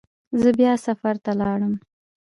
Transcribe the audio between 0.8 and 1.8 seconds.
سفر ته لاړم.